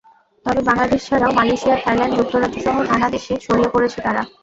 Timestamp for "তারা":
4.05-4.21